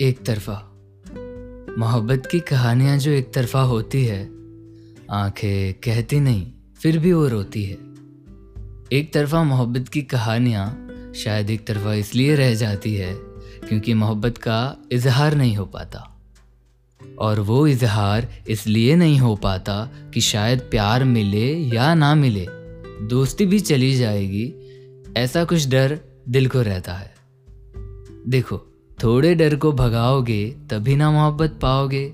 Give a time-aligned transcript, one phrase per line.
[0.00, 0.72] एक तरफा।
[1.78, 4.30] मोहब्बत की कहानियाँ जो एक तरफा होती है,
[5.10, 7.76] आँखें कहती नहीं, फिर भी वो रोती है।
[8.92, 13.14] एक तरफा मोहब्बत की कहानियाँ शायद एक तरफा इसलिए रह जाती है,
[13.68, 16.20] क्योंकि मोहब्बत का इजहार नहीं हो पाता।
[17.18, 22.46] और वो इजहार इसलिए नहीं हो पाता कि शायद प्यार मिले या ना मिले,
[23.06, 24.54] दोस्ती भी चली जाएगी,
[25.16, 27.14] ऐसा कुछ डर दिल को रहता है।
[28.28, 32.12] देखो थोड़े डर को भगाओगे, तभी ना मोहब्बत पाओगे।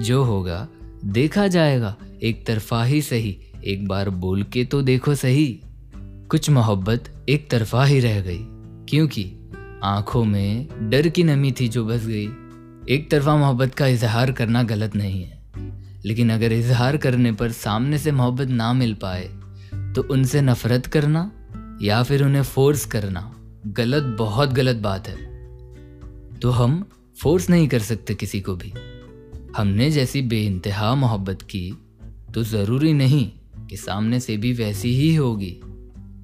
[0.00, 0.68] जो होगा,
[1.04, 5.60] देखा जाएगा। एक तरफा ही सही, एक बार बोल के तो देखो सही।
[5.96, 8.38] कुछ मोहब्बत एक तरफा ही रह गई,
[8.88, 9.32] क्योंकि
[9.84, 12.28] आँखों में डर की नमी थी जो बस गई।
[12.88, 15.42] एक तरफा मोहब्बत का इजहार करना गलत नहीं है।
[16.04, 19.28] लेकिन अगर इजहार करने पर सामने से मोहब्बत ना मिल पाए
[19.94, 21.30] तो उनसे नफरत करना
[21.82, 23.34] या फिर उन्हें फोर्स करना,
[23.66, 25.31] गलत, बहुत गलत बात है।
[26.42, 26.88] तो हम
[27.22, 28.72] फोर्स नहीं कर सकते किसी को भी।
[29.56, 31.78] हमने जैसी बेइंतहा मोहब्बत की
[32.34, 33.32] तो ज़रूरी नहीं
[33.66, 35.60] कि सामने से भी वैसी ही होगी।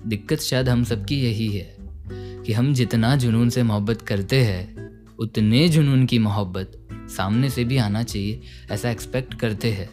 [0.06, 1.76] दिक्कत शायद हम सबकी यही है
[2.12, 7.76] कि हम जितना जुनून से मोहब्बत करते हैं, उतने जुनून की मोहब्बत सामने से भी
[7.76, 9.90] आना चाहिए, ऐसा एक्सपेक्ट करते हैं।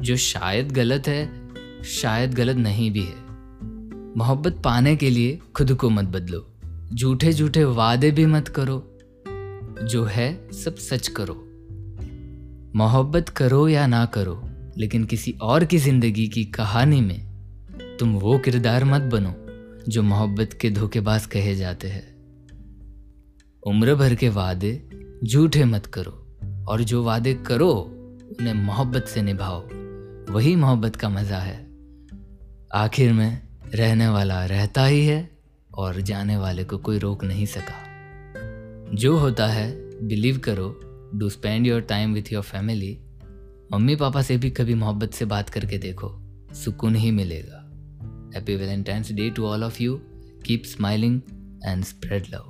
[0.00, 1.48] जो शायद गलत है,
[1.84, 3.24] शायद गलत नहीं भी है।
[4.16, 6.54] मोहब्बत पाने के लिए खुद को मत बदलो।
[6.94, 8.86] झूठे झूठे वादे भी मत करो।
[9.82, 11.34] जो है सब सच करो।
[12.78, 14.42] मोहब्बत करो या ना करो,
[14.78, 17.30] लेकिन किसी और की ज़िंदगी की कहानी में
[18.00, 19.34] तुम वो किरदार मत बनो,
[19.88, 22.10] जो मोहब्बत के धोखेबाज कहे जाते हैं।
[23.66, 24.88] उम्र भर के वादे
[25.24, 26.36] झूठे मत करो,
[26.68, 27.72] और जो वादे करो,
[28.40, 29.60] उन्हें मोहब्बत से निभाओ।
[30.32, 31.70] वही मोहब्बत का मज़ा है।
[32.74, 33.42] आखिर में
[33.74, 35.30] रहने वाला रहता ही है,
[35.74, 37.89] और जाने वाले को कोई रोक नहीं सका।
[38.94, 39.72] जो होता है
[40.06, 40.80] बिलीव करो
[41.14, 42.98] do spend your time with your family
[43.72, 46.18] mummy papa से भी कभी मोहब्बत से बात करके देखो,
[46.54, 47.66] सुकून ही मिलेगा।
[48.34, 50.00] Happy Valentine's Day to all of you
[50.46, 51.20] keep smiling
[51.64, 52.49] and spread love